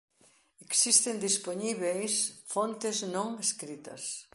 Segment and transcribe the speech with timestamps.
[0.67, 2.13] Existen dispoñíbeis
[2.53, 4.03] fontes non escritas.